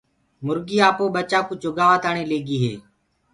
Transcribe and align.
مُرگي 0.45 0.77
آپو 0.89 1.03
جآ 1.07 1.11
ٻچآ 1.15 1.39
ڪوُ 1.47 1.53
چگآوآ 1.61 1.97
تآڻي 2.03 2.23
ليگي 2.31 2.57
هي۔ 2.63 2.73